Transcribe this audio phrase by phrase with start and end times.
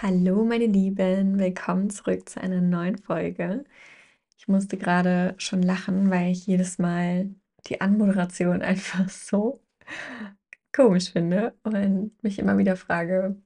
[0.00, 3.64] Hallo, meine Lieben, willkommen zurück zu einer neuen Folge.
[4.38, 7.34] Ich musste gerade schon lachen, weil ich jedes Mal
[7.66, 9.60] die Anmoderation einfach so
[10.72, 13.42] komisch finde und mich immer wieder frage,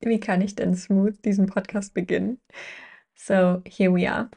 [0.00, 2.40] wie kann ich denn smooth diesen Podcast beginnen?
[3.14, 4.28] So, here we are.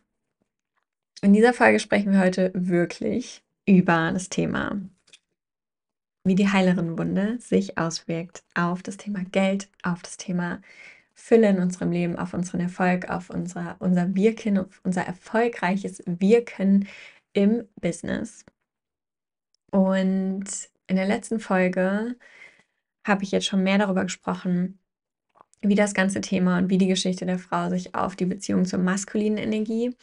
[1.24, 4.80] In dieser Folge sprechen wir heute wirklich über das Thema,
[6.24, 10.62] wie die Heilerinnenwunde sich auswirkt auf das Thema Geld, auf das Thema
[11.20, 16.88] Fülle in unserem Leben, auf unseren Erfolg, auf unser, unser Wirken, auf unser erfolgreiches Wirken
[17.34, 18.46] im Business.
[19.72, 20.46] Und
[20.88, 22.16] in der letzten Folge
[23.06, 24.80] habe ich jetzt schon mehr darüber gesprochen,
[25.62, 28.80] wie das ganze Thema und wie die Geschichte der Frau sich auf die Beziehung zur
[28.80, 29.96] maskulinen Energie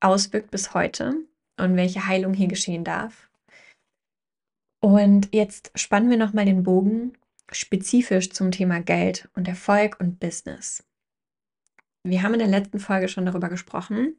[0.00, 1.14] auswirkt bis heute
[1.58, 3.30] und welche Heilung hier geschehen darf.
[4.80, 7.14] Und jetzt spannen wir nochmal den Bogen
[7.52, 10.84] spezifisch zum Thema Geld und Erfolg und Business.
[12.02, 14.16] Wir haben in der letzten Folge schon darüber gesprochen.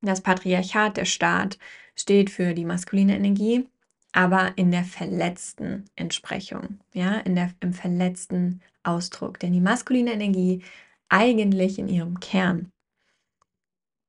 [0.00, 1.58] Das Patriarchat, der Staat,
[1.94, 3.68] steht für die maskuline Energie,
[4.12, 9.38] aber in der verletzten Entsprechung, ja, in der, im verletzten Ausdruck.
[9.38, 10.62] Denn die maskuline Energie
[11.08, 12.72] eigentlich in ihrem Kern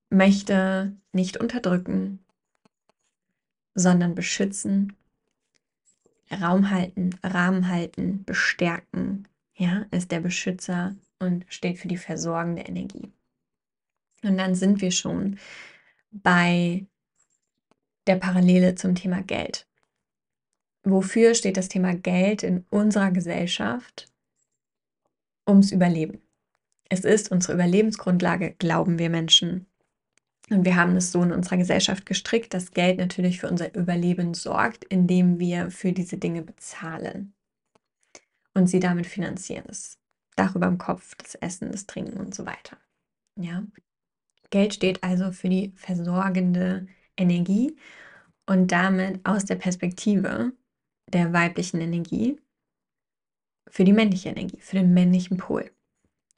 [0.10, 2.20] möchte nicht unterdrücken,
[3.76, 4.96] sondern beschützen
[6.42, 13.12] Raum halten, Rahmen halten, bestärken, ja, ist der Beschützer und steht für die versorgende Energie.
[14.24, 15.38] Und dann sind wir schon
[16.12, 16.86] bei
[18.08, 19.68] der Parallele zum Thema Geld.
[20.84, 24.12] Wofür steht das Thema Geld in unserer Gesellschaft?
[25.48, 26.22] Ums Überleben.
[26.90, 29.66] Es ist unsere Überlebensgrundlage, glauben wir Menschen.
[30.50, 34.34] Und wir haben es so in unserer Gesellschaft gestrickt, dass Geld natürlich für unser Überleben
[34.34, 37.34] sorgt, indem wir für diese Dinge bezahlen
[38.54, 39.66] und sie damit finanzieren.
[39.68, 39.98] Das
[40.36, 42.78] Dach über dem Kopf, das Essen, das Trinken und so weiter.
[43.40, 43.64] Ja.
[44.50, 46.88] Geld steht also für die versorgende
[47.18, 47.76] Energie
[48.46, 50.54] und damit aus der Perspektive
[51.08, 52.40] der weiblichen Energie
[53.70, 55.72] für die männliche Energie, für den männlichen Pol.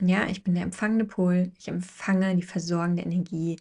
[0.02, 3.58] Ja, ich bin der empfangende Pol, ich empfange die versorgende Energie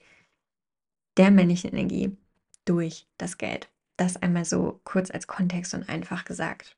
[1.17, 2.17] der männlichen Energie
[2.65, 3.71] durch das Geld.
[3.97, 6.77] Das einmal so kurz als Kontext und einfach gesagt.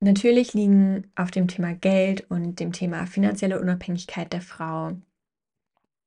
[0.00, 4.92] Natürlich liegen auf dem Thema Geld und dem Thema finanzielle Unabhängigkeit der Frau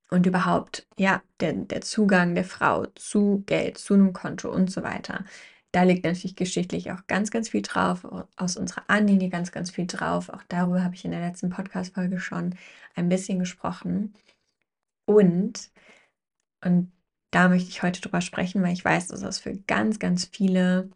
[0.09, 4.83] und überhaupt, ja, der, der Zugang der Frau zu Geld, zu einem Konto und so
[4.83, 5.25] weiter.
[5.71, 9.87] Da liegt natürlich geschichtlich auch ganz, ganz viel drauf, aus unserer Ahnenlinie ganz, ganz viel
[9.87, 10.29] drauf.
[10.29, 12.55] Auch darüber habe ich in der letzten Podcast-Folge schon
[12.95, 14.13] ein bisschen gesprochen.
[15.05, 15.71] Und
[16.63, 16.91] und
[17.31, 20.89] da möchte ich heute drüber sprechen, weil ich weiß, dass das für ganz, ganz viele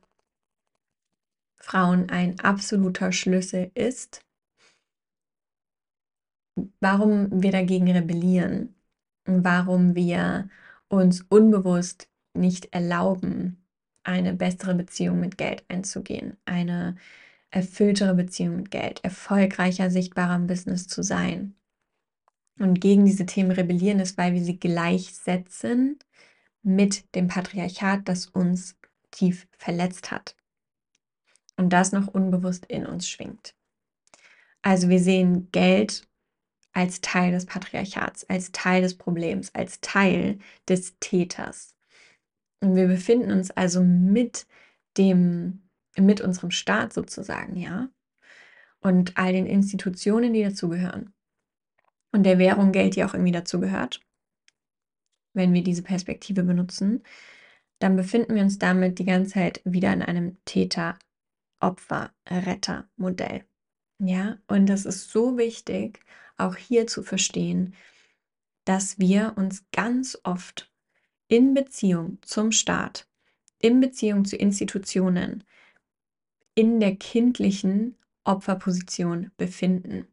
[1.60, 4.22] Frauen ein absoluter Schlüssel ist,
[6.80, 8.78] warum wir dagegen rebellieren
[9.28, 10.50] warum wir
[10.88, 13.64] uns unbewusst nicht erlauben,
[14.04, 16.96] eine bessere Beziehung mit Geld einzugehen, eine
[17.52, 21.56] erfülltere Beziehung mit Geld, erfolgreicher, sichtbarer im Business zu sein
[22.60, 26.00] und gegen diese Themen rebellieren, ist, weil wir sie gleichsetzen
[26.64, 28.78] mit dem Patriarchat, das uns
[29.12, 30.36] tief verletzt hat.
[31.56, 33.56] Und das noch unbewusst in uns schwingt.
[34.62, 36.08] Also wir sehen Geld
[36.74, 40.38] als Teil des Patriarchats, als Teil des Problems, als Teil
[40.68, 41.76] des Täters.
[42.62, 44.46] Und wir befinden uns also mit
[44.98, 45.64] dem,
[45.98, 47.90] mit unserem Staat sozusagen, ja,
[48.80, 51.14] und all den Institutionen, die dazugehören
[52.12, 54.02] und der Währung Geld ja auch irgendwie dazu gehört,
[55.34, 57.04] wenn wir diese Perspektive benutzen,
[57.80, 63.46] dann befinden wir uns damit die ganze Zeit wieder in einem Täter-Opfer-Retter-Modell.
[64.00, 66.00] Ja, und das ist so wichtig,
[66.38, 67.76] auch hier zu verstehen,
[68.66, 70.72] dass wir uns ganz oft
[71.28, 73.08] in Beziehung zum Staat,
[73.60, 75.44] in Beziehung zu Institutionen,
[76.56, 80.08] in der kindlichen Opferposition befinden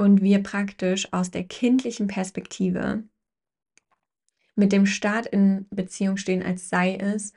[0.00, 3.04] und wir praktisch aus der kindlichen Perspektive
[4.54, 7.34] mit dem Staat in Beziehung stehen, als sei es,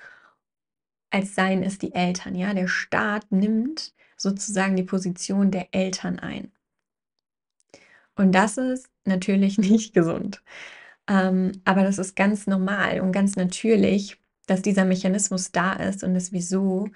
[1.09, 2.35] als seien es die Eltern.
[2.35, 6.53] Ja, der Staat nimmt sozusagen die Position der Eltern ein.
[8.15, 10.41] Und das ist natürlich nicht gesund.
[11.09, 14.17] Ähm, aber das ist ganz normal und ganz natürlich,
[14.47, 16.87] dass dieser Mechanismus da ist und dass wir so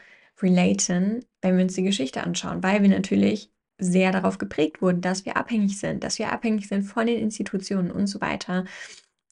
[0.41, 5.25] relaten, wenn wir uns die Geschichte anschauen, weil wir natürlich sehr darauf geprägt wurden, dass
[5.25, 8.65] wir abhängig sind, dass wir abhängig sind von den Institutionen und so weiter.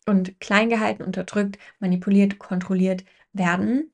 [0.05, 3.91] Und klein gehalten, unterdrückt, manipuliert, kontrolliert werden.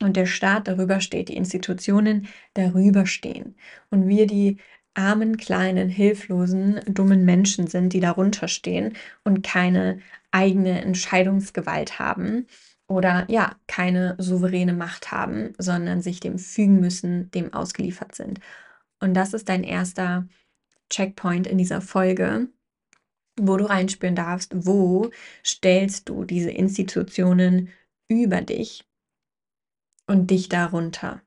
[0.00, 3.56] Und der Staat darüber steht, die Institutionen darüber stehen.
[3.90, 4.58] Und wir die
[4.94, 8.94] armen, kleinen, hilflosen, dummen Menschen sind, die darunter stehen
[9.24, 10.00] und keine
[10.30, 12.46] eigene Entscheidungsgewalt haben
[12.88, 18.40] oder ja, keine souveräne Macht haben, sondern sich dem fügen müssen, dem ausgeliefert sind.
[19.00, 20.28] Und das ist dein erster
[20.90, 22.48] Checkpoint in dieser Folge,
[23.40, 25.10] wo du reinspüren darfst, wo
[25.44, 27.68] stellst du diese Institutionen
[28.08, 28.84] über dich
[30.06, 31.22] und dich darunter.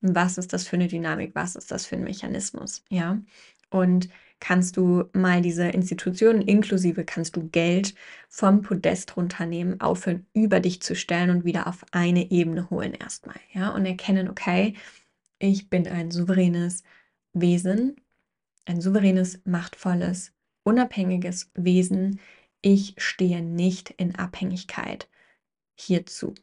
[0.00, 1.34] Was ist das für eine Dynamik?
[1.34, 2.82] Was ist das für ein Mechanismus?
[2.88, 3.20] Ja.
[3.70, 4.08] Und
[4.40, 7.94] kannst du mal diese Institutionen inklusive kannst du Geld
[8.28, 13.38] vom Podest runternehmen, aufhören, über dich zu stellen und wieder auf eine Ebene holen erstmal.
[13.52, 13.70] Ja.
[13.70, 14.74] Und erkennen, okay,
[15.38, 16.82] ich bin ein souveränes
[17.32, 17.96] Wesen,
[18.64, 20.32] ein souveränes, machtvolles,
[20.64, 22.20] unabhängiges Wesen.
[22.60, 25.08] Ich stehe nicht in Abhängigkeit
[25.74, 26.34] hierzu.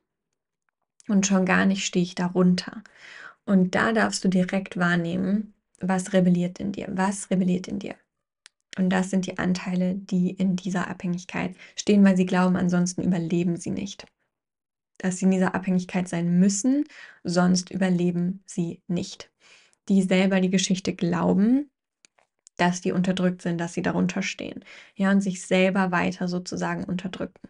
[1.07, 2.83] Und schon gar nicht stehe ich darunter.
[3.45, 7.95] Und da darfst du direkt wahrnehmen, was rebelliert in dir, was rebelliert in dir.
[8.77, 13.57] Und das sind die Anteile, die in dieser Abhängigkeit stehen, weil sie glauben, ansonsten überleben
[13.57, 14.06] sie nicht.
[15.00, 16.85] Dass sie in dieser Abhängigkeit sein müssen,
[17.24, 19.29] sonst überleben sie nicht.
[19.89, 21.69] Die selber die Geschichte glauben,
[22.57, 24.63] dass die unterdrückt sind, dass sie darunter stehen.
[24.95, 27.50] Ja, und sich selber weiter sozusagen unterdrücken.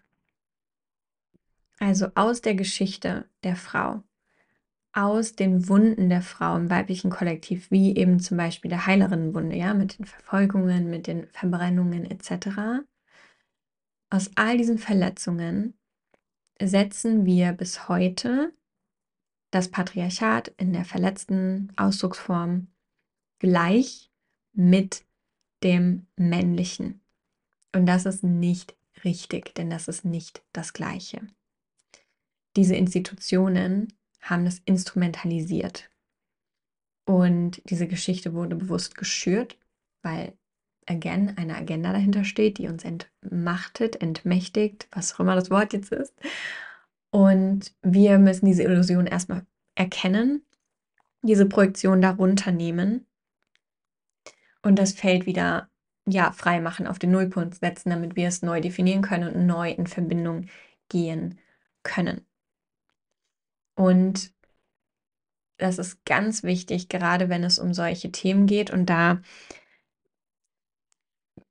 [1.80, 4.04] Also aus der Geschichte der Frau,
[4.92, 9.74] aus den Wunden der Frau im weiblichen Kollektiv, wie eben zum Beispiel der Heilerinnenwunde, ja,
[9.74, 12.84] mit den Verfolgungen, mit den Verbrennungen etc.
[14.10, 15.78] Aus all diesen Verletzungen
[16.62, 18.54] setzen wir bis heute
[19.52, 22.68] das Patriarchat in der verletzten Ausdrucksform
[23.40, 24.12] gleich
[24.54, 25.06] mit
[25.64, 27.02] dem Männlichen.
[27.74, 31.22] Und das ist nicht richtig, denn das ist nicht das Gleiche.
[32.56, 35.90] Diese Institutionen haben das instrumentalisiert.
[37.06, 39.58] Und diese Geschichte wurde bewusst geschürt,
[40.02, 40.38] weil,
[40.86, 45.92] again, eine Agenda dahinter steht, die uns entmachtet, entmächtigt, was auch immer das Wort jetzt
[45.92, 46.14] ist.
[47.12, 49.46] Und wir müssen diese Illusion erstmal
[49.76, 50.44] erkennen,
[51.22, 53.08] diese Projektion darunter nehmen
[54.62, 55.70] und das Feld wieder
[56.06, 59.72] ja, frei machen, auf den Nullpunkt setzen, damit wir es neu definieren können und neu
[59.72, 60.48] in Verbindung
[60.90, 61.40] gehen
[61.84, 62.26] können.
[63.76, 64.34] Und
[65.58, 69.22] das ist ganz wichtig, gerade wenn es um solche Themen geht und da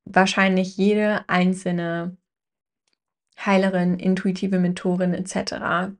[0.04, 2.16] wahrscheinlich jede einzelne
[3.44, 5.94] Heilerin, intuitive Mentorin etc.,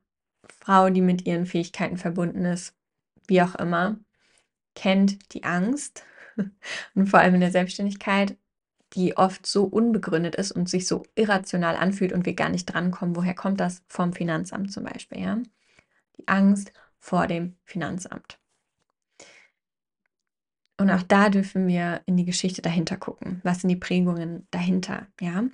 [0.61, 2.75] Frau, die mit ihren Fähigkeiten verbunden ist,
[3.27, 3.99] wie auch immer,
[4.75, 6.05] kennt die Angst
[6.95, 8.37] und vor allem in der Selbstständigkeit,
[8.95, 13.17] die oft so unbegründet ist und sich so irrational anfühlt und wir gar nicht drankommen.
[13.17, 13.83] Woher kommt das?
[13.89, 15.39] Vom Finanzamt zum Beispiel, ja?
[16.17, 18.39] die Angst vor dem Finanzamt.
[20.81, 23.41] Und auch da dürfen wir in die Geschichte dahinter gucken.
[23.43, 25.45] Was sind die Prägungen dahinter, ja?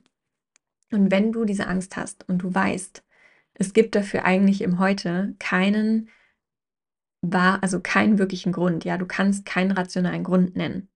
[0.93, 3.03] Und wenn du diese Angst hast und du weißt,
[3.55, 6.09] es gibt dafür eigentlich im Heute keinen
[7.33, 10.89] war also keinen wirklichen Grund, ja, du kannst keinen rationalen Grund nennen.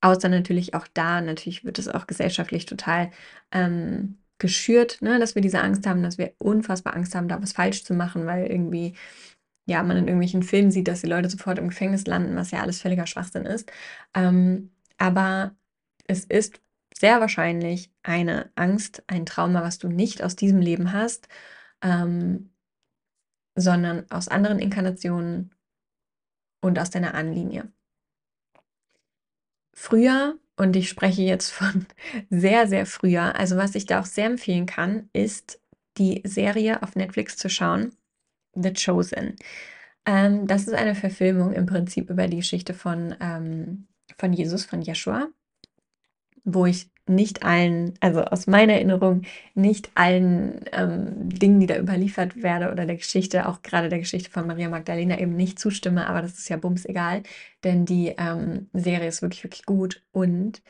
[0.00, 3.10] Außer natürlich auch da, natürlich wird es auch gesellschaftlich total
[3.52, 7.52] ähm, geschürt, ne, dass wir diese Angst haben, dass wir unfassbar Angst haben, da was
[7.52, 8.94] falsch zu machen, weil irgendwie,
[9.66, 12.60] ja, man in irgendwelchen Filmen sieht, dass die Leute sofort im Gefängnis landen, was ja
[12.62, 13.70] alles völliger Schwachsinn ist.
[14.14, 15.56] Ähm, aber
[16.06, 16.60] es ist
[16.98, 21.28] sehr wahrscheinlich eine Angst, ein Trauma, was du nicht aus diesem Leben hast,
[21.82, 22.50] ähm,
[23.54, 25.54] sondern aus anderen Inkarnationen
[26.62, 27.70] und aus deiner Ahnenlinie.
[29.74, 31.86] Früher und ich spreche jetzt von
[32.30, 33.36] sehr, sehr früher.
[33.36, 35.60] Also was ich da auch sehr empfehlen kann, ist
[35.98, 37.94] die Serie auf Netflix zu schauen,
[38.54, 39.36] The Chosen.
[40.06, 43.86] Ähm, das ist eine Verfilmung im Prinzip über die Geschichte von, ähm,
[44.18, 45.28] von Jesus, von Joshua,
[46.46, 49.22] wo ich nicht allen, also aus meiner Erinnerung,
[49.54, 54.30] nicht allen ähm, Dingen, die da überliefert werde oder der Geschichte, auch gerade der Geschichte
[54.30, 57.22] von Maria Magdalena eben nicht zustimme, aber das ist ja bums egal,
[57.64, 60.62] denn die ähm, Serie ist wirklich, wirklich gut und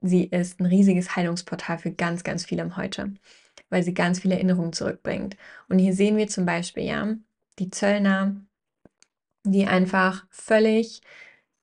[0.00, 3.12] sie ist ein riesiges Heilungsportal für ganz, ganz viele im Heute,
[3.70, 5.36] weil sie ganz viele Erinnerungen zurückbringt.
[5.68, 7.14] Und hier sehen wir zum Beispiel ja
[7.58, 8.36] die Zöllner,
[9.44, 11.02] die einfach völlig,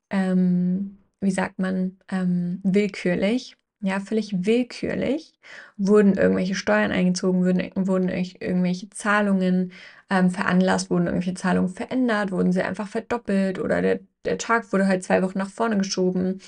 [0.09, 5.33] ähm, wie sagt man, ähm, willkürlich ja, völlig willkürlich
[5.77, 9.71] wurden irgendwelche Steuern eingezogen, wurden, wurden irgendwelche Zahlungen
[10.09, 14.87] ähm, veranlasst, wurden irgendwelche Zahlungen verändert, wurden sie einfach verdoppelt oder der, der Tag wurde
[14.87, 16.41] halt zwei Wochen nach vorne geschoben.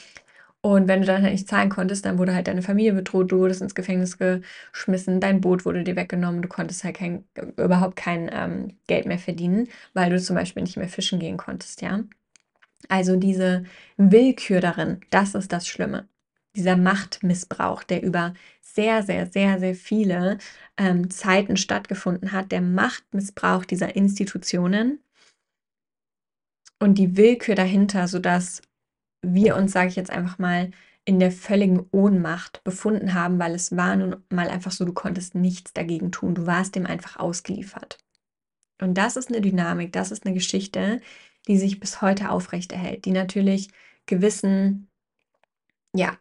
[0.61, 3.39] Und wenn du dann halt nicht zahlen konntest, dann wurde halt deine Familie bedroht, du
[3.39, 7.23] wurdest ins Gefängnis geschmissen, dein Boot wurde dir weggenommen, du konntest halt kein,
[7.57, 11.81] überhaupt kein ähm, Geld mehr verdienen, weil du zum Beispiel nicht mehr fischen gehen konntest,
[11.81, 12.03] ja.
[12.89, 13.63] Also diese
[13.97, 16.07] Willkür darin, das ist das Schlimme.
[16.55, 20.37] Dieser Machtmissbrauch, der über sehr, sehr, sehr, sehr viele
[20.77, 24.99] ähm, Zeiten stattgefunden hat, der Machtmissbrauch dieser Institutionen
[26.79, 28.61] und die Willkür dahinter, sodass
[29.21, 30.71] wir uns, sage ich jetzt einfach mal,
[31.05, 35.35] in der völligen Ohnmacht befunden haben, weil es war nun mal einfach so, du konntest
[35.35, 36.35] nichts dagegen tun.
[36.35, 37.97] Du warst dem einfach ausgeliefert.
[38.81, 41.01] Und das ist eine Dynamik, das ist eine Geschichte,
[41.47, 43.69] die sich bis heute aufrechterhält, die natürlich
[44.05, 44.89] gewissen,
[45.95, 46.17] ja,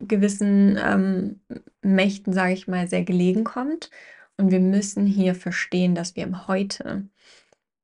[0.00, 1.40] gewissen ähm,
[1.82, 3.90] Mächten, sage ich mal, sehr gelegen kommt.
[4.36, 7.08] Und wir müssen hier verstehen, dass wir im Heute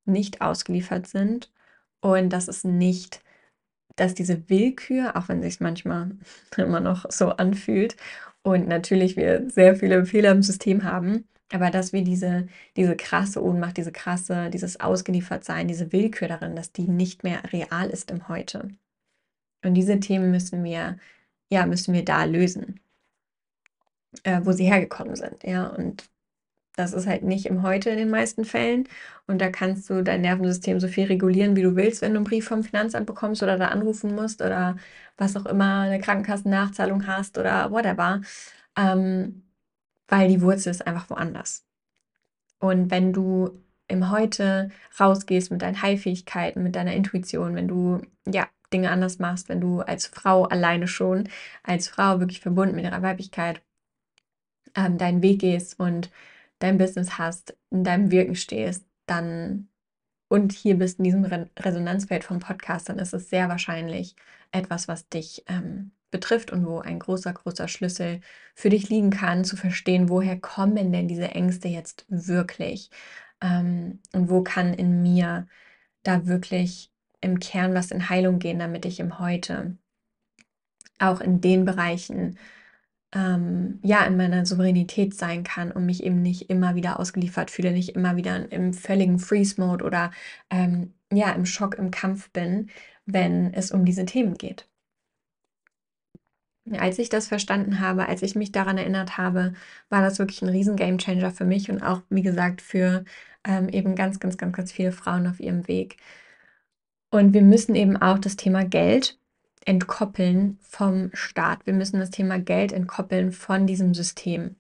[0.05, 1.53] nicht ausgeliefert sind
[2.01, 3.23] und dass es nicht,
[3.97, 6.13] dass diese Willkür, auch wenn sich manchmal
[6.57, 7.97] immer noch so anfühlt
[8.43, 13.43] und natürlich wir sehr viele Fehler im System haben, aber dass wir diese, diese krasse
[13.43, 18.29] Ohnmacht, diese krasse, dieses Ausgeliefertsein, diese Willkür darin, dass die nicht mehr real ist im
[18.29, 18.69] Heute.
[19.65, 20.99] Und diese Themen müssen wir,
[21.51, 22.81] ja, müssen wir da lösen,
[24.25, 25.67] äh, wo sie hergekommen sind, ja.
[25.69, 26.11] Und
[26.77, 28.89] das ist halt nicht im Heute in den meisten Fällen.
[29.27, 32.25] Und da kannst du dein Nervensystem so viel regulieren, wie du willst, wenn du einen
[32.25, 34.77] Brief vom Finanzamt bekommst oder da anrufen musst oder
[35.19, 38.23] was auch immer, eine Krankenkassennachzahlung hast oder whatever.
[38.77, 39.43] Ähm,
[40.11, 41.65] weil die Wurzel ist einfach woanders.
[42.59, 48.49] Und wenn du im Heute rausgehst mit deinen Heilfähigkeiten, mit deiner Intuition, wenn du ja
[48.73, 51.29] Dinge anders machst, wenn du als Frau alleine schon,
[51.63, 53.63] als Frau wirklich verbunden mit ihrer Weiblichkeit
[54.77, 56.11] ähm, deinen Weg gehst und
[56.59, 59.69] dein Business hast, in deinem Wirken stehst, dann
[60.29, 64.15] und hier bist in diesem Re Resonanzfeld vom Podcast, dann ist es sehr wahrscheinlich
[64.53, 68.21] etwas, was dich ähm, betrifft und wo ein großer, großer Schlüssel
[68.55, 72.91] für dich liegen kann, zu verstehen, woher kommen denn diese Ängste jetzt wirklich
[73.41, 75.47] ähm, und wo kann in mir
[76.03, 79.77] da wirklich im Kern was in Heilung gehen, damit ich im Heute
[80.99, 82.39] auch in den Bereichen
[83.13, 87.73] ähm, ja in meiner Souveränität sein kann und mich eben nicht immer wieder ausgeliefert fühle,
[87.73, 90.13] nicht immer wieder im völligen Freeze-Mode oder
[90.51, 92.71] ähm, ja im Schock, im Kampf bin,
[93.07, 94.70] wenn es um diese Themen geht.
[96.77, 99.55] Als ich das verstanden habe, als ich mich daran erinnert habe,
[99.89, 103.05] war das wirklich ein riesen Gamechanger für mich und auch, wie gesagt, für
[103.45, 105.97] ähm, eben ganz, ganz, ganz, ganz viele Frauen auf ihrem Weg.
[107.11, 109.19] Und wir müssen eben auch das Thema Geld
[109.65, 111.67] entkoppeln vom Staat.
[111.67, 114.57] Wir müssen das Thema Geld entkoppeln von diesem System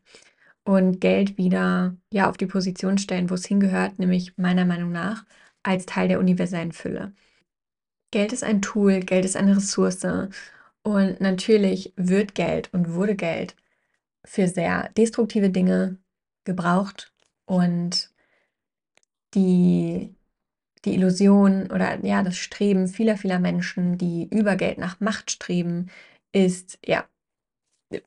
[0.64, 5.24] und Geld wieder ja auf die Position stellen, wo es hingehört, nämlich meiner Meinung nach
[5.62, 7.12] als Teil der universellen Fülle.
[8.12, 10.00] Geld ist ein Tool, Geld ist eine Ressource
[10.82, 13.56] und natürlich wird Geld und wurde Geld
[14.24, 15.98] für sehr destruktive Dinge
[16.44, 17.12] gebraucht
[17.46, 18.10] und
[19.34, 20.14] die,
[20.84, 25.90] die Illusion oder ja, das Streben vieler, vieler Menschen, die über Geld nach Macht streben,
[26.32, 27.04] ist ja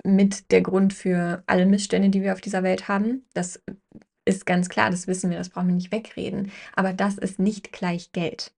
[0.03, 3.25] mit der Grund für alle Missstände, die wir auf dieser Welt haben.
[3.33, 3.61] Das
[4.25, 6.51] ist ganz klar, das wissen wir, das brauchen wir nicht wegreden.
[6.75, 8.53] Aber das ist nicht gleich Geld.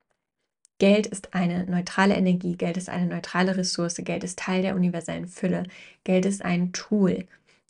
[0.77, 5.27] Geld ist eine neutrale Energie, Geld ist eine neutrale Ressource, Geld ist Teil der universellen
[5.27, 5.63] Fülle,
[6.03, 7.25] Geld ist ein Tool,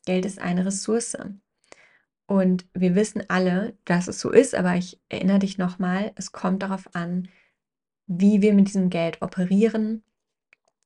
[0.06, 1.16] Geld ist eine Ressource.
[2.26, 6.64] Und wir wissen alle, dass es so ist, aber ich erinnere dich nochmal, es kommt
[6.64, 7.30] darauf an,
[8.08, 10.04] wie wir mit diesem Geld operieren,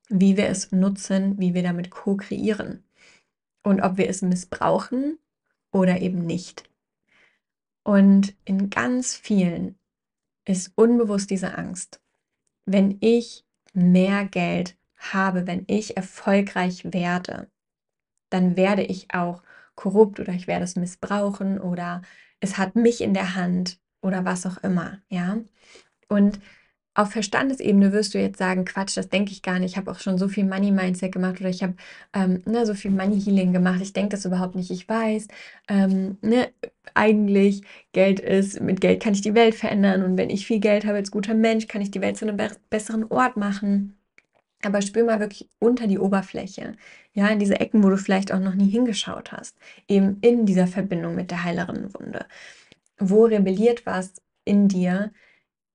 [0.10, 2.84] wie wir es nutzen, wie wir damit co-kreieren
[3.64, 5.20] und ob wir es missbrauchen
[5.72, 6.70] oder eben nicht.
[7.84, 9.80] Und in ganz vielen
[10.44, 12.02] ist unbewusst diese Angst
[12.72, 17.50] wenn ich mehr Geld habe, wenn ich erfolgreich werde,
[18.30, 19.44] dann werde ich auch
[19.76, 22.02] korrupt oder ich werde es missbrauchen oder
[22.40, 25.40] es hat mich in der Hand oder was auch immer, ja.
[26.10, 26.40] Und
[26.96, 29.72] auf Verstandesebene wirst du jetzt sagen, Quatsch, das denke ich gar nicht.
[29.72, 31.76] Ich habe auch schon so viel Money Mindset gemacht oder ich habe
[32.14, 33.80] ähm, ne, so viel Money Healing gemacht.
[33.82, 34.72] Ich denke das überhaupt nicht.
[34.72, 35.28] Ich weiß,
[35.70, 36.50] ähm, ne,
[36.96, 37.62] eigentlich
[37.94, 40.98] Geld ist, mit Geld kann ich die Welt verändern und wenn ich viel Geld habe
[40.98, 43.96] als guter Mensch, kann ich die Welt zu einem be besseren Ort machen.
[44.64, 46.76] Aber spür mal wirklich unter die Oberfläche,
[47.14, 49.56] ja, in diese Ecken, wo du vielleicht auch noch nie hingeschaut hast,
[49.88, 52.26] eben in dieser Verbindung mit der Heilerinnenwunde.
[53.00, 55.12] Wo rebelliert was in dir,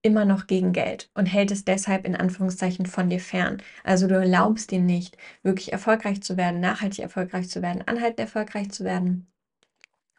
[0.05, 3.63] immer noch gegen Geld und hält es deshalb in Anführungszeichen von dir fern.
[3.85, 8.71] Also du erlaubst dir nicht, wirklich erfolgreich zu werden, nachhaltig erfolgreich zu werden, anhaltend erfolgreich
[8.71, 9.27] zu werden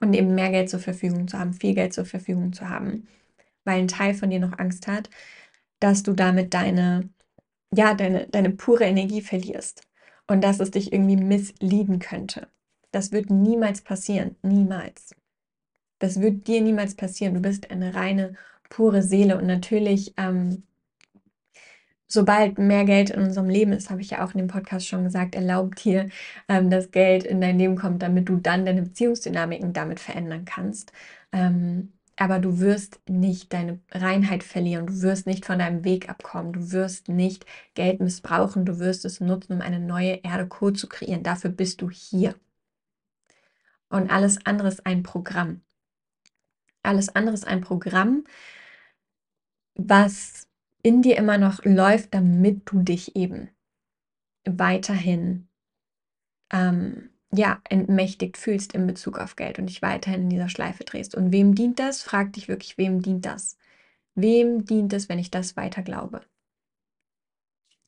[0.01, 3.07] und eben mehr Geld zur Verfügung zu haben, viel Geld zur Verfügung zu haben,
[3.63, 5.09] weil ein Teil von dir noch Angst hat,
[5.79, 7.09] dass du damit deine,
[7.73, 9.83] ja, deine, deine pure Energie verlierst
[10.27, 12.47] und dass es dich irgendwie misslieben könnte.
[12.91, 15.15] Das wird niemals passieren, niemals.
[15.99, 17.35] Das wird dir niemals passieren.
[17.35, 18.35] Du bist eine reine
[18.69, 19.37] pure Seele.
[19.37, 20.63] Und natürlich ähm,
[22.07, 25.03] sobald mehr Geld in unserem Leben ist, habe ich ja auch in dem Podcast schon
[25.03, 26.09] gesagt, erlaubt dir,
[26.47, 30.91] ähm, dass Geld in dein Leben kommt, damit du dann deine Beziehungsdynamiken damit verändern kannst.
[31.31, 36.53] Ähm, aber du wirst nicht deine Reinheit verlieren, du wirst nicht von deinem Weg abkommen,
[36.53, 40.87] du wirst nicht Geld missbrauchen, du wirst es nutzen, um eine neue Erde Co zu
[40.87, 41.23] kreieren.
[41.23, 42.35] Dafür bist du hier.
[43.89, 45.61] Und alles andere ist ein Programm.
[46.85, 48.23] Alles andere ist ein Programm,
[49.75, 50.47] was
[50.83, 53.49] in dir immer noch läuft, damit du dich eben
[54.45, 55.47] weiterhin
[56.51, 61.15] ähm, ja, entmächtigt fühlst in Bezug auf Geld und dich weiterhin in dieser Schleife drehst.
[61.15, 62.03] Und wem dient das?
[62.03, 63.57] Frag dich wirklich, wem dient das?
[64.15, 66.21] Wem dient es, wenn ich das weiter glaube?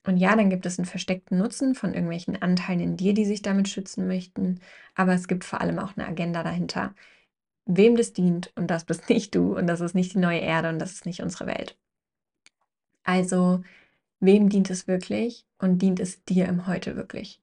[0.06, 3.42] Und ja, dann gibt es einen versteckten Nutzen von irgendwelchen Anteilen in dir, die sich
[3.42, 4.62] damit schützen möchten.
[4.96, 6.96] Aber es gibt vor allem auch eine Agenda dahinter.
[7.67, 10.69] Wem das dient, und das bist nicht du, und das ist nicht die neue Erde,
[10.69, 11.77] und das ist nicht unsere Welt.
[13.03, 13.63] Also,
[14.19, 17.41] wem dient es wirklich und dient es dir im Heute wirklich?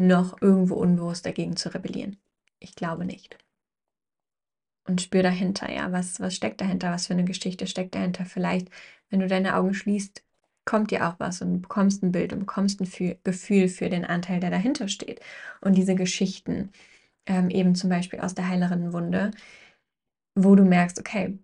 [0.00, 2.16] noch irgendwo unbewusst dagegen zu rebellieren.
[2.58, 3.38] Ich glaube nicht.
[4.86, 8.24] Und spür dahinter, ja, was, was steckt dahinter, was für eine Geschichte steckt dahinter.
[8.24, 8.70] Vielleicht,
[9.10, 10.24] wenn du deine Augen schließt,
[10.64, 14.04] kommt dir auch was und du bekommst ein Bild und bekommst ein Gefühl für den
[14.04, 15.20] Anteil, der dahinter steht.
[15.60, 16.70] Und diese Geschichten,
[17.26, 19.30] ähm, eben zum Beispiel aus der heileren Wunde,
[20.34, 21.38] wo du merkst, okay,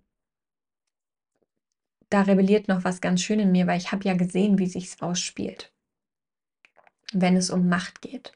[2.11, 5.00] da rebelliert noch was ganz schön in mir, weil ich habe ja gesehen, wie sich's
[5.02, 5.73] ausspielt,
[7.12, 8.33] wenn es um Macht geht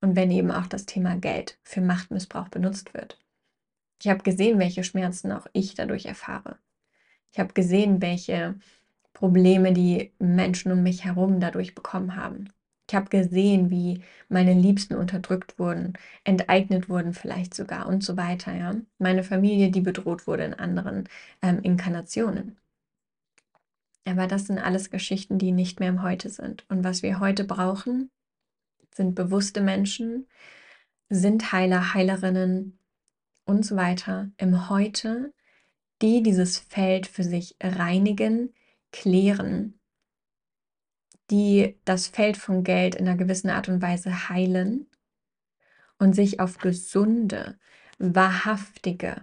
[0.00, 3.18] und wenn eben auch das Thema Geld für Machtmissbrauch benutzt wird.
[4.02, 6.58] Ich habe gesehen, welche Schmerzen auch ich dadurch erfahre.
[7.32, 8.58] Ich habe gesehen, welche
[9.12, 12.50] Probleme die Menschen um mich herum dadurch bekommen haben.
[12.88, 18.54] Ich habe gesehen, wie meine Liebsten unterdrückt wurden, enteignet wurden vielleicht sogar und so weiter.
[18.54, 18.76] Ja?
[18.98, 21.08] Meine Familie, die bedroht wurde in anderen
[21.42, 22.56] ähm, Inkarnationen.
[24.06, 26.64] Aber das sind alles Geschichten, die nicht mehr im Heute sind.
[26.68, 28.10] Und was wir heute brauchen,
[28.94, 30.28] sind bewusste Menschen,
[31.08, 32.78] sind Heiler, Heilerinnen
[33.44, 35.32] und so weiter im Heute,
[36.02, 38.54] die dieses Feld für sich reinigen,
[38.92, 39.78] klären,
[41.30, 44.86] die das Feld von Geld in einer gewissen Art und Weise heilen
[45.98, 47.58] und sich auf gesunde,
[47.98, 49.22] wahrhaftige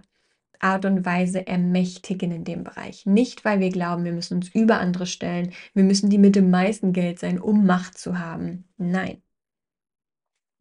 [0.58, 3.06] Art und Weise ermächtigen in dem Bereich.
[3.06, 6.50] Nicht, weil wir glauben, wir müssen uns über andere stellen, wir müssen die mit dem
[6.50, 8.64] meisten Geld sein, um Macht zu haben.
[8.76, 9.22] Nein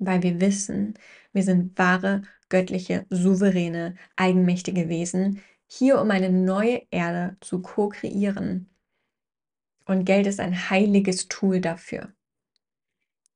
[0.05, 0.95] weil wir wissen,
[1.33, 8.69] wir sind wahre, göttliche, souveräne, eigenmächtige Wesen, hier um eine neue Erde zu ko-kreieren.
[9.85, 12.13] Und Geld ist ein heiliges Tool dafür.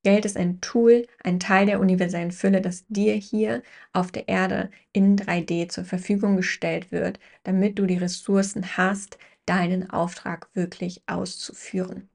[0.04, 4.72] Geld ist ein Tool, ein Teil der universellen Fülle, das dir hier auf der Erde
[4.94, 12.10] in 3D zur Verfügung gestellt wird, damit du die Ressourcen hast, deinen Auftrag wirklich auszuführen.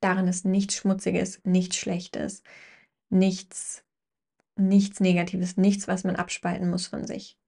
[0.00, 2.42] Darin ist nichts Schmutziges, nichts Schlechtes
[3.10, 3.84] nichts,
[4.56, 7.38] nichts Negatives, nichts, was man abspalten muss von sich.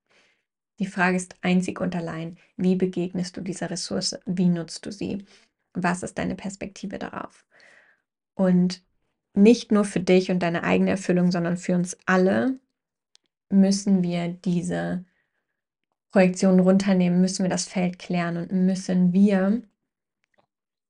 [0.81, 4.19] Die Frage ist einzig und allein, wie begegnest du dieser Ressource?
[4.25, 5.27] Wie nutzt du sie?
[5.75, 7.45] Was ist deine Perspektive darauf?
[8.35, 8.83] Und
[9.35, 12.59] nicht nur für dich und deine eigene Erfüllung, sondern für uns alle
[13.51, 15.05] müssen wir diese
[16.11, 19.63] Projektion runternehmen, müssen wir das Feld klären und müssen wir,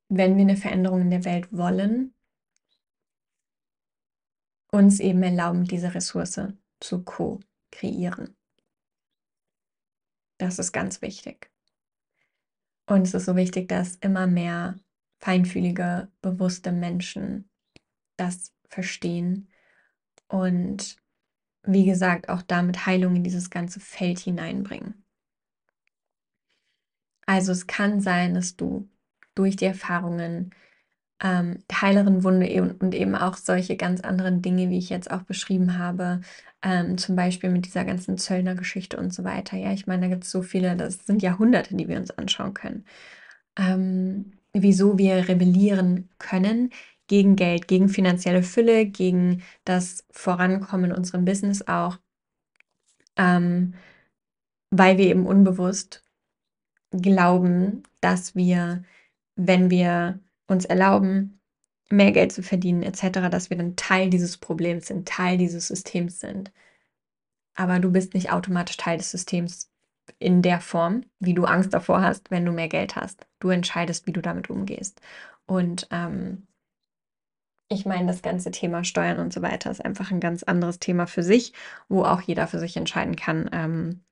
[0.08, 2.14] wenn wir eine Veränderung in der Welt wollen,
[4.70, 6.40] uns eben erlauben, diese Ressource
[6.78, 8.36] zu co-kreieren.
[10.40, 11.50] Das ist ganz wichtig.
[12.86, 14.76] Und es ist so wichtig, dass immer mehr
[15.18, 17.50] feinfühlige, bewusste Menschen
[18.16, 19.50] das verstehen
[20.28, 20.96] und
[21.62, 25.04] wie gesagt auch damit Heilung in dieses ganze Feld hineinbringen.
[27.26, 28.88] Also es kann sein, dass du
[29.34, 30.54] durch die Erfahrungen
[31.22, 35.22] ähm, heileren Wunde e und eben auch solche ganz anderen Dinge, wie ich jetzt auch
[35.22, 36.20] beschrieben habe,
[36.62, 39.56] ähm, zum Beispiel mit dieser ganzen Zöllner-Geschichte und so weiter.
[39.56, 42.54] Ja, ich meine, da gibt es so viele, das sind Jahrhunderte, die wir uns anschauen
[42.54, 42.84] können.
[43.58, 46.70] Ähm, wieso wir rebellieren können
[47.06, 51.98] gegen Geld, gegen finanzielle Fülle, gegen das Vorankommen in unserem Business auch,
[53.16, 53.74] ähm,
[54.70, 56.04] weil wir eben unbewusst
[56.92, 58.84] glauben, dass wir,
[59.36, 61.40] wenn wir uns erlauben,
[61.90, 66.20] mehr Geld zu verdienen etc., dass wir dann Teil dieses Problems sind, Teil dieses Systems
[66.20, 66.52] sind.
[67.54, 69.70] Aber du bist nicht automatisch Teil des Systems
[70.18, 73.26] in der Form, wie du Angst davor hast, wenn du mehr Geld hast.
[73.38, 75.00] Du entscheidest, wie du damit umgehst.
[75.46, 76.46] Und ähm,
[77.68, 81.06] ich meine, das ganze Thema Steuern und so weiter ist einfach ein ganz anderes Thema
[81.06, 81.52] für sich,
[81.88, 84.04] wo auch jeder für sich entscheiden kann, ähm,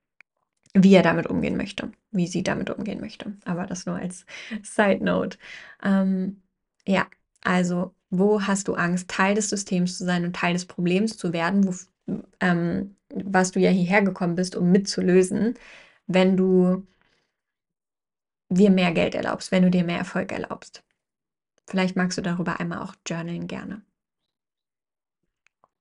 [0.74, 3.36] wie er damit umgehen möchte, wie sie damit umgehen möchte.
[3.44, 4.26] Aber das nur als
[4.62, 5.38] Side Note.
[5.82, 6.42] Ähm,
[6.86, 7.06] ja,
[7.42, 11.32] also wo hast du Angst, Teil des Systems zu sein und Teil des Problems zu
[11.32, 11.74] werden, wo,
[12.40, 15.54] ähm, was du ja hierher gekommen bist, um mitzulösen,
[16.06, 16.86] wenn du
[18.50, 20.82] dir mehr Geld erlaubst, wenn du dir mehr Erfolg erlaubst.
[21.66, 23.82] Vielleicht magst du darüber einmal auch journalen gerne.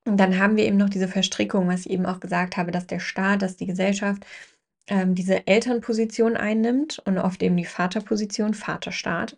[0.06, 2.88] Und dann haben wir eben noch diese Verstrickung, was ich eben auch gesagt habe, dass
[2.88, 4.26] der Staat, dass die Gesellschaft
[4.88, 9.38] ähm, diese Elternposition einnimmt und oft eben die Vaterposition, Vaterstaat.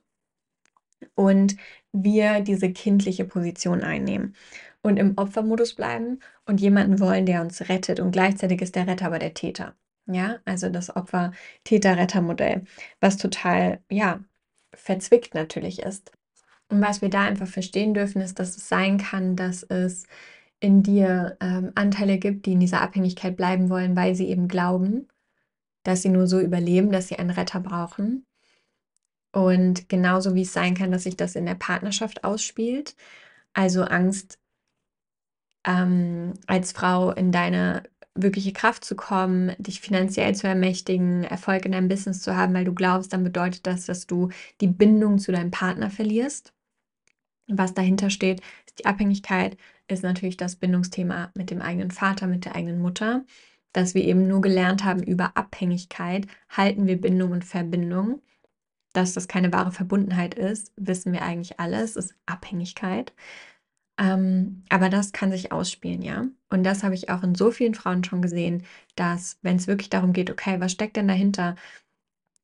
[1.16, 1.56] Und
[1.92, 4.36] wir diese kindliche Position einnehmen
[4.82, 8.00] und im Opfermodus bleiben und jemanden wollen, der uns rettet.
[8.00, 9.76] Und gleichzeitig ist der Retter aber der Täter.
[10.08, 12.64] Ja, also das Opfer-Täter-Retter-Modell,
[13.00, 14.20] was total, ja,
[14.74, 16.12] verzwickt natürlich ist.
[16.70, 20.06] Und was wir da einfach verstehen dürfen, ist, dass es sein kann, dass es
[20.60, 25.08] in dir ähm, Anteile gibt, die in dieser Abhängigkeit bleiben wollen, weil sie eben glauben,
[25.84, 28.26] dass sie nur so überleben, dass sie einen Retter brauchen.
[29.32, 32.96] Und genauso wie es sein kann, dass sich das in der Partnerschaft ausspielt,
[33.54, 34.40] also Angst,
[35.66, 37.84] ähm, als Frau in deine
[38.16, 42.66] wirkliche Kraft zu kommen, dich finanziell zu ermächtigen, Erfolg in deinem Business zu haben, weil
[42.66, 44.30] du glaubst, dann bedeutet das, dass du
[44.62, 46.54] die Bindung zu deinem Partner verlierst.
[47.48, 52.46] Was dahinter steht, ist die Abhängigkeit, ist natürlich das Bindungsthema mit dem eigenen Vater, mit
[52.46, 53.26] der eigenen Mutter,
[53.74, 58.22] dass wir eben nur gelernt haben über Abhängigkeit, halten wir Bindung und Verbindung.
[58.94, 63.14] Dass das keine wahre Verbundenheit ist, wissen wir eigentlich alles, ist Abhängigkeit.
[64.00, 66.26] Ähm, aber das kann sich ausspielen, ja.
[66.50, 68.64] Und das habe ich auch in so vielen Frauen schon gesehen,
[68.96, 71.56] dass, wenn es wirklich darum geht, okay, was steckt denn dahinter,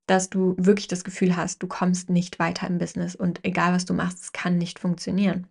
[0.08, 3.86] dass du wirklich das Gefühl hast, du kommst nicht weiter im Business und egal was
[3.86, 5.48] du machst, es kann nicht funktionieren.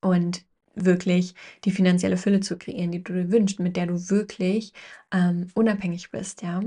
[0.00, 0.44] Und
[0.76, 1.34] wirklich
[1.64, 4.72] die finanzielle Fülle zu kreieren, die du dir wünschst, mit der du wirklich
[5.12, 6.62] ähm, unabhängig bist, ja.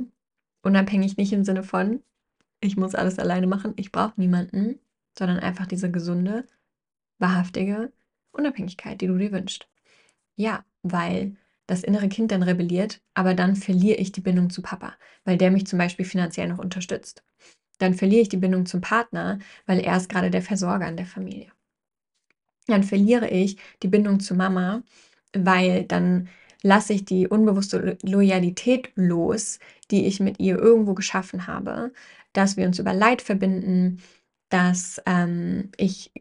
[0.63, 2.03] Unabhängig nicht im Sinne von,
[2.61, 4.79] ich muss alles alleine machen, ich brauche niemanden,
[5.17, 6.45] sondern einfach diese gesunde,
[7.19, 7.91] wahrhaftige
[8.31, 9.69] Unabhängigkeit, die du dir wünschst.
[10.35, 11.35] Ja, weil
[11.67, 15.51] das innere Kind dann rebelliert, aber dann verliere ich die Bindung zu Papa, weil der
[15.51, 17.23] mich zum Beispiel finanziell noch unterstützt.
[17.79, 21.05] Dann verliere ich die Bindung zum Partner, weil er ist gerade der Versorger in der
[21.05, 21.51] Familie.
[22.69, 24.83] Dann verliere ich die Bindung zu Mama,
[25.33, 26.29] weil dann
[26.61, 29.59] lasse ich die unbewusste Loyalität los,
[29.91, 31.93] die ich mit ihr irgendwo geschaffen habe,
[32.33, 34.01] dass wir uns über Leid verbinden,
[34.49, 36.11] dass ähm, ich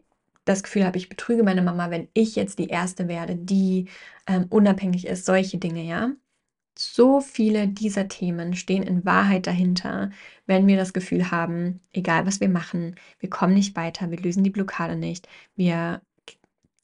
[0.45, 3.87] das Gefühl habe, ich betrüge meine Mama, wenn ich jetzt die Erste werde, die
[4.27, 6.11] ähm, unabhängig ist, solche Dinge, ja.
[6.77, 10.11] So viele dieser Themen stehen in Wahrheit dahinter,
[10.45, 14.43] wenn wir das Gefühl haben, egal was wir machen, wir kommen nicht weiter, wir lösen
[14.43, 16.01] die Blockade nicht, wir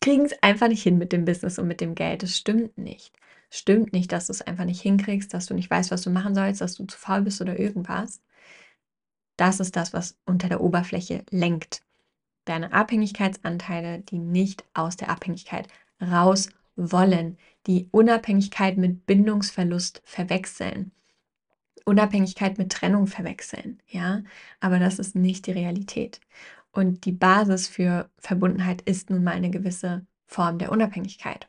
[0.06, 2.22] kriegen es einfach nicht hin mit dem Business und mit dem Geld.
[2.22, 3.12] Das stimmt nicht.
[3.50, 6.36] Stimmt nicht, dass du es einfach nicht hinkriegst, dass du nicht weißt, was du machen
[6.36, 8.22] sollst, dass du zu faul bist oder irgendwas.
[9.36, 11.82] Das ist das, was unter der Oberfläche lenkt
[12.46, 15.68] deine Abhängigkeitsanteile, die nicht aus der Abhängigkeit
[16.00, 20.92] raus wollen, die Unabhängigkeit mit Bindungsverlust verwechseln,
[21.84, 24.22] Unabhängigkeit mit Trennung verwechseln, ja,
[24.60, 26.20] aber das ist nicht die Realität.
[26.76, 31.48] Und die Basis für Verbundenheit ist nun mal eine gewisse Form der Unabhängigkeit.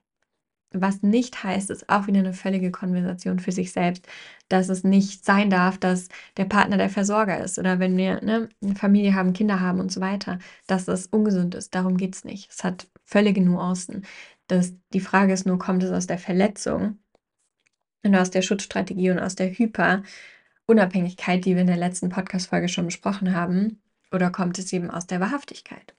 [0.73, 4.07] Was nicht heißt, ist auch wieder eine völlige Konversation für sich selbst,
[4.49, 8.49] dass es nicht sein darf, dass der Partner der Versorger ist oder wenn wir ne,
[8.63, 11.75] eine Familie haben, Kinder haben und so weiter, dass das ungesund ist.
[11.75, 12.51] Darum geht es nicht.
[12.53, 14.05] Es hat völlige Nuancen.
[14.47, 16.99] Das, die Frage ist nur, kommt es aus der Verletzung
[18.05, 22.87] und aus der Schutzstrategie und aus der Hyperunabhängigkeit, die wir in der letzten Podcast-Folge schon
[22.87, 23.81] besprochen haben,
[24.13, 25.95] oder kommt es eben aus der Wahrhaftigkeit?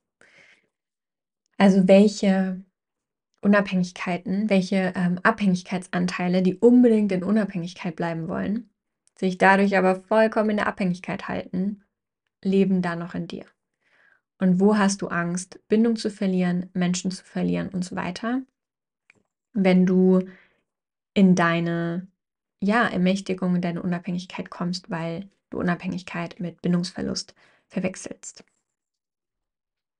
[1.57, 2.63] Also welche
[3.41, 8.69] Unabhängigkeiten, welche ähm, Abhängigkeitsanteile, die unbedingt in Unabhängigkeit bleiben wollen,
[9.17, 11.83] sich dadurch aber vollkommen in der Abhängigkeit halten,
[12.43, 13.45] leben da noch in dir.
[14.39, 18.43] Und wo hast du Angst, Bindung zu verlieren, Menschen zu verlieren und so weiter,
[19.53, 20.21] wenn du
[21.15, 22.07] in deine
[22.61, 27.33] ja, Ermächtigung, in deine Unabhängigkeit kommst, weil du Unabhängigkeit mit Bindungsverlust
[27.69, 28.43] verwechselst.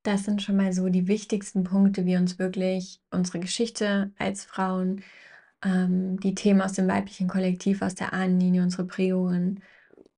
[0.03, 5.03] Das sind schon mal so die wichtigsten Punkte, wie uns wirklich unsere Geschichte als Frauen,
[5.63, 9.61] ähm, die Themen aus dem weiblichen Kollektiv, aus der Ahnenlinie, unsere Prägungen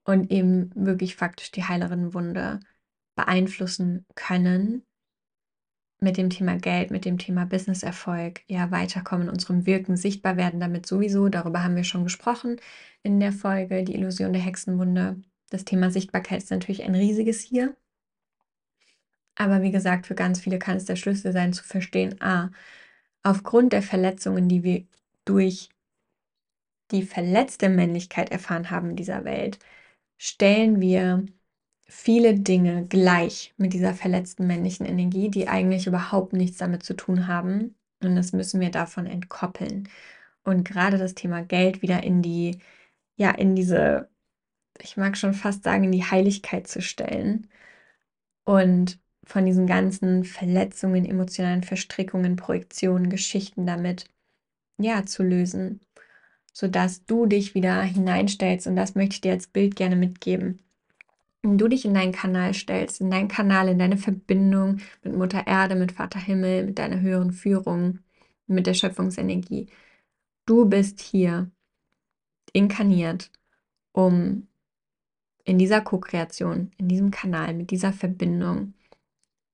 [0.04, 2.60] und eben wirklich faktisch die Heilerinnenwunde
[3.16, 4.84] beeinflussen können
[6.02, 10.86] mit dem Thema Geld, mit dem Thema Businesserfolg, ja, weiterkommen unserem Wirken, sichtbar werden damit
[10.86, 11.30] sowieso.
[11.30, 12.58] Darüber haben wir schon gesprochen
[13.04, 15.22] in der Folge Die Illusion der Hexenwunde.
[15.50, 17.76] Das Thema Sichtbarkeit ist natürlich ein riesiges hier.
[19.36, 22.50] Aber wie gesagt, für ganz viele kann es der Schlüssel sein, zu verstehen, ah,
[23.24, 24.86] aufgrund der Verletzungen, die wir
[25.26, 25.70] durch
[26.92, 29.60] die verletzte Männlichkeit erfahren haben in dieser Welt,
[30.18, 31.26] stellen wir
[31.88, 37.28] viele Dinge gleich mit dieser verletzten männlichen Energie, die eigentlich überhaupt nichts damit zu tun
[37.28, 37.76] haben.
[38.04, 39.90] Und das müssen wir davon entkoppeln.
[40.44, 42.60] Und gerade das Thema Geld wieder in die,
[43.18, 44.10] ja, in diese,
[44.82, 47.48] ich mag schon fast sagen, in die Heiligkeit zu stellen.
[48.46, 54.06] Und von diesen ganzen Verletzungen, emotionalen Verstrickungen, Projektionen, Geschichten damit,
[54.80, 55.82] ja, zu lösen,
[56.52, 58.66] sodass du dich wieder hineinstellst.
[58.68, 60.60] Und das möchte ich dir als Bild gerne mitgeben.
[61.44, 65.46] Wenn du dich in deinen Kanal stellst, in deinen Kanal, in deine Verbindung mit Mutter
[65.48, 68.00] Erde, mit Vater Himmel, mit deiner höheren Führung,
[68.48, 69.68] mit der Schöpfungsenergie.
[70.46, 71.52] Du bist hier
[72.52, 73.32] inkarniert,
[73.94, 74.49] um
[75.50, 78.76] in dieser Co-Kreation, in diesem Kanal, mit dieser Verbindung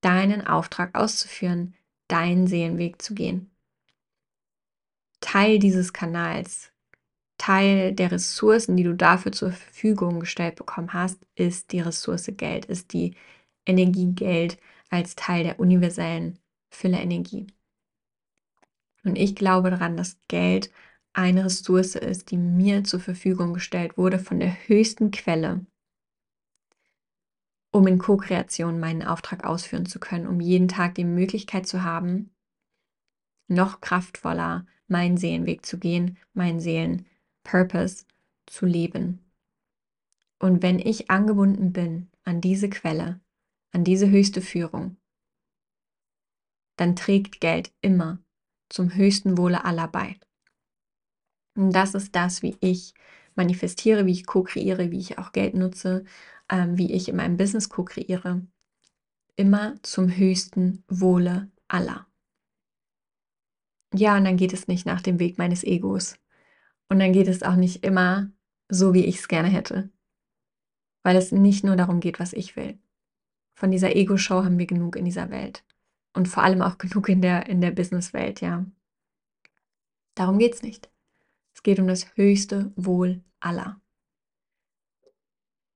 [0.02, 1.74] deinen Auftrag auszuführen,
[2.06, 3.50] deinen Seelenweg zu gehen.
[5.20, 6.70] Teil dieses Kanals,
[7.38, 12.66] Teil der Ressourcen, die du dafür zur Verfügung gestellt bekommen hast, ist die Ressource Geld,
[12.66, 13.14] ist die
[13.64, 14.58] Energie Geld
[14.90, 17.46] als Teil der universellen Fülle-Energie.
[19.02, 20.70] Und ich glaube daran, dass Geld
[21.14, 25.64] eine Ressource ist, die mir zur Verfügung gestellt wurde von der höchsten Quelle,
[27.76, 32.30] um in Co-Kreation meinen Auftrag ausführen zu können, um jeden Tag die Möglichkeit zu haben,
[33.48, 37.06] noch kraftvoller meinen Seelenweg zu gehen, meinen Seelen
[37.44, 38.04] Purpose
[38.46, 39.20] zu leben.
[40.38, 43.20] Und wenn ich angebunden bin an diese Quelle,
[43.72, 44.96] an diese höchste Führung,
[46.76, 48.18] dann trägt Geld immer
[48.68, 50.18] zum höchsten Wohle aller bei.
[51.56, 52.94] Und das ist das, wie ich
[53.34, 56.04] manifestiere, wie ich co-kreiere, wie ich auch Geld nutze,
[56.50, 58.46] ähm, wie ich in meinem Business co-kreiere.
[59.36, 62.06] Immer zum höchsten Wohle aller.
[63.94, 66.16] Ja, und dann geht es nicht nach dem Weg meines Egos,
[66.88, 68.30] und dann geht es auch nicht immer
[68.68, 69.90] so, wie ich es gerne hätte.
[71.02, 72.78] Weil es nicht nur darum geht, was ich will.
[73.54, 75.64] Von dieser Ego-Show haben wir genug in dieser Welt.
[76.12, 78.66] Und vor allem auch genug in der, in der Business-Welt, ja.
[80.14, 80.90] Darum geht es nicht.
[81.54, 83.80] Es geht um das höchste Wohl aller.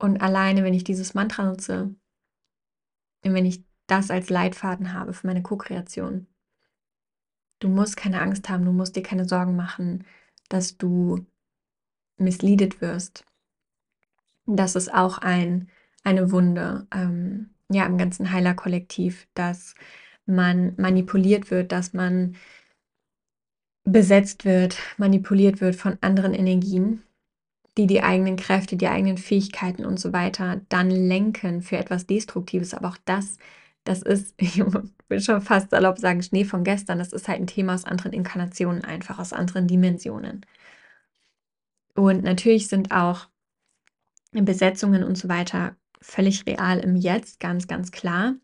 [0.00, 1.94] Und alleine, wenn ich dieses Mantra nutze,
[3.22, 6.26] wenn ich das als Leitfaden habe für meine Co-Kreation,
[7.58, 10.04] du musst keine Angst haben, du musst dir keine Sorgen machen,
[10.48, 11.26] dass du
[12.16, 13.26] missliedet wirst.
[14.46, 15.68] Das ist auch ein,
[16.02, 19.74] eine Wunde ähm, ja, im ganzen Heilerkollektiv, dass
[20.24, 22.36] man manipuliert wird, dass man
[23.84, 27.02] besetzt wird, manipuliert wird von anderen Energien,
[27.80, 32.74] die die eigenen Kräfte, die eigenen Fähigkeiten und so weiter dann lenken für etwas Destruktives.
[32.74, 33.38] Aber auch das,
[33.84, 36.98] das ist, ich will schon fast salopp sagen, Schnee von gestern.
[36.98, 40.44] Das ist halt ein Thema aus anderen Inkarnationen, einfach aus anderen Dimensionen.
[41.94, 43.28] Und natürlich sind auch
[44.32, 48.34] Besetzungen und so weiter völlig real im Jetzt, ganz, ganz klar.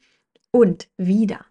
[0.51, 1.45] Und wieder,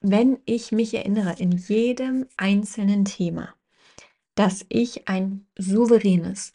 [0.00, 3.54] wenn ich mich erinnere in jedem einzelnen Thema,
[4.34, 6.52] dass ich ein souveränes,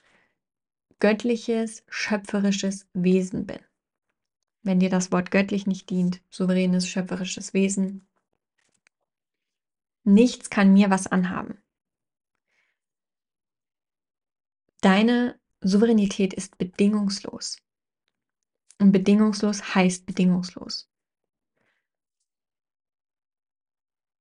[1.06, 3.60] göttliches, schöpferisches Wesen bin.
[4.64, 8.08] Wenn dir das Wort göttlich nicht dient, souveränes, schöpferisches Wesen,
[10.04, 11.62] nichts kann mir was anhaben.
[14.82, 17.58] Deine Souveränität ist bedingungslos.
[18.80, 20.90] Und bedingungslos heißt bedingungslos.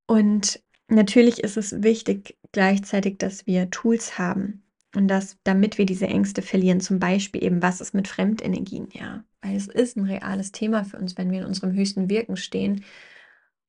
[0.05, 4.64] Und natürlich ist es wichtig gleichzeitig, dass wir Tools haben
[4.95, 9.23] und dass, damit wir diese Ängste verlieren, zum Beispiel eben, was ist mit Fremdenergien, ja.
[9.41, 12.83] Weil es ist ein reales Thema für uns, wenn wir in unserem höchsten Wirken stehen.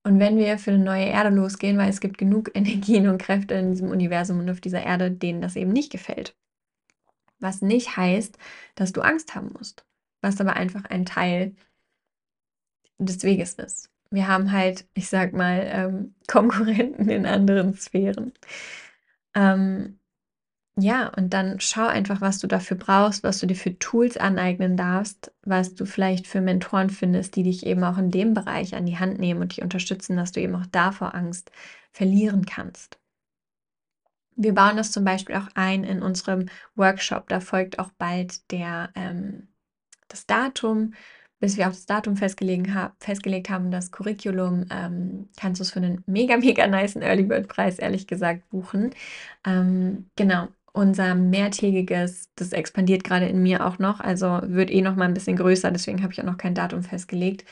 [0.04, 3.54] Und wenn wir für eine neue Erde losgehen, weil es gibt genug Energien und Kräfte
[3.54, 6.36] in diesem Universum und auf dieser Erde, denen das eben nicht gefällt.
[7.38, 8.38] Was nicht heißt,
[8.74, 9.84] dass du Angst haben musst,
[10.22, 11.54] was aber einfach ein Teil
[12.98, 13.90] des Weges ist.
[14.10, 18.32] Wir haben halt, ich sag mal, ähm, Konkurrenten in anderen Sphären.
[19.34, 19.98] Ähm,
[20.78, 24.76] ja, und dann schau einfach, was du dafür brauchst, was du dir für Tools aneignen
[24.76, 28.84] darfst, was du vielleicht für Mentoren findest, die dich eben auch in dem Bereich an
[28.84, 31.50] die Hand nehmen und dich unterstützen, dass du eben auch davor Angst
[31.92, 32.98] verlieren kannst.
[34.36, 37.28] Wir bauen das zum Beispiel auch ein in unserem Workshop.
[37.28, 39.48] Da folgt auch bald der, ähm,
[40.08, 40.94] das Datum,
[41.40, 45.70] bis wir auch das Datum festgelegt, hab, festgelegt haben, das Curriculum, ähm, kannst du es
[45.72, 48.90] für einen mega, mega nice Early Bird Preis, ehrlich gesagt, buchen.
[49.46, 54.96] Ähm, genau, unser mehrtägiges, das expandiert gerade in mir auch noch, also wird eh noch
[54.96, 57.44] mal ein bisschen größer, deswegen habe ich auch noch kein Datum festgelegt,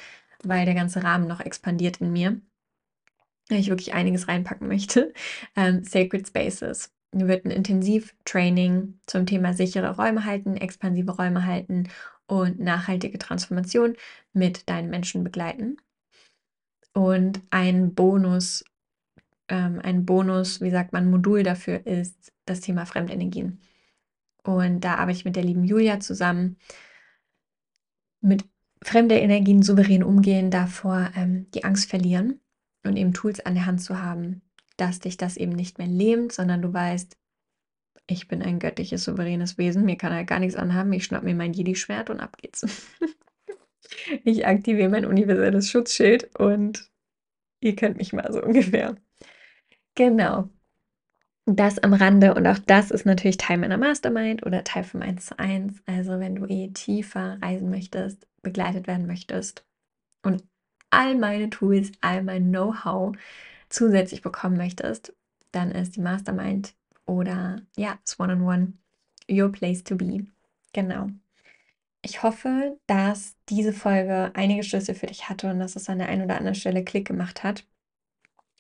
[0.45, 2.41] weil der ganze Rahmen noch expandiert in mir
[3.51, 5.13] ich wirklich einiges reinpacken möchte.
[5.57, 6.93] Ähm, Sacred Spaces.
[7.13, 11.89] wird ein Intensivtraining zum Thema sichere Räume halten, expansive Räume halten
[12.27, 13.97] und nachhaltige Transformation
[14.33, 15.77] mit deinen Menschen begleiten.
[16.93, 18.65] Und ein Bonus,
[19.49, 23.61] ähm, ein Bonus, wie sagt man, Modul dafür ist das Thema Fremdenergien.
[24.43, 26.57] Und da arbeite ich mit der lieben Julia zusammen.
[28.21, 28.45] Mit
[28.83, 32.41] fremder Energien souverän umgehen, davor ähm, die Angst verlieren
[32.85, 34.43] und eben Tools an der Hand zu haben,
[34.77, 37.17] dass dich das eben nicht mehr lähmt, sondern du weißt,
[38.07, 41.35] ich bin ein göttliches, souveränes Wesen, mir kann er gar nichts anhaben, ich schnapp mir
[41.35, 42.87] mein Jedi-Schwert und ab geht's.
[44.25, 46.91] ich aktiviere mein universelles Schutzschild und
[47.61, 48.97] ihr kennt mich mal so ungefähr.
[49.95, 50.49] Genau.
[51.47, 55.27] Das am Rande und auch das ist natürlich Teil meiner Mastermind oder Teil vom 1
[55.27, 55.83] zu 1.
[55.87, 59.65] Also wenn du eh tiefer reisen möchtest, begleitet werden möchtest
[60.23, 60.43] und
[60.91, 63.15] all meine Tools, all mein Know-how
[63.69, 65.15] zusätzlich bekommen möchtest,
[65.53, 66.75] dann ist die Mastermind
[67.07, 68.73] oder ja, das One-on-One
[69.31, 70.27] your place to be.
[70.73, 71.09] Genau.
[72.03, 76.09] Ich hoffe, dass diese Folge einige Schlüsse für dich hatte und dass es an der
[76.09, 77.67] einen oder anderen Stelle Klick gemacht hat,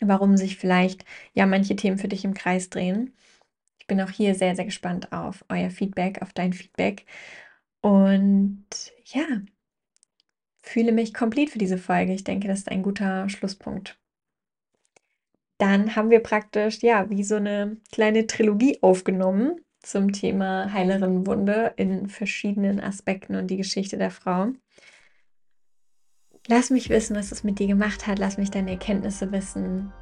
[0.00, 1.04] warum sich vielleicht
[1.35, 3.14] ja manche Themen für dich im Kreis drehen.
[3.78, 7.04] Ich bin auch hier sehr, sehr gespannt auf euer Feedback, auf dein Feedback.
[7.83, 8.66] Und
[9.07, 9.24] ja,
[10.62, 12.14] fühle mich komplett für diese Folge.
[12.14, 13.98] Ich denke, das ist ein guter Schlusspunkt
[15.59, 21.72] dann haben wir praktisch, ja, wie so eine kleine Trilogie aufgenommen zum Thema Heilerin Wunde
[21.76, 24.48] in verschiedenen Aspekten und die Geschichte der Frau.
[26.46, 28.18] Lass mich wissen, was es mit dir gemacht hat.
[28.18, 29.92] Lass mich deine Erkenntnisse wissen.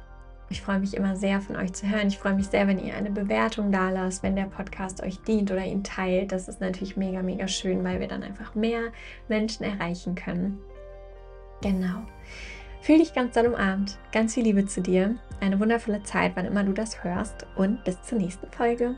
[0.49, 2.09] Ich freue mich immer sehr, von euch zu hören.
[2.09, 5.51] Ich freue mich sehr, wenn ihr eine Bewertung da lasst, wenn der Podcast euch dient
[5.51, 6.33] oder ihn teilt.
[6.33, 8.91] Das ist natürlich mega, mega schön, weil wir dann einfach mehr
[9.29, 10.59] Menschen erreichen können.
[11.61, 12.03] Genau.
[12.81, 13.97] Fühl dich ganz dann umarmt.
[14.11, 15.15] Ganz viel Liebe zu dir.
[15.39, 17.47] Eine wundervolle Zeit, wann immer du das hörst.
[17.55, 18.95] Und bis zur nächsten Folge.